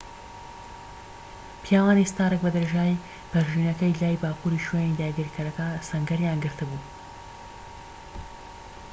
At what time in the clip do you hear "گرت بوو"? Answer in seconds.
6.43-6.81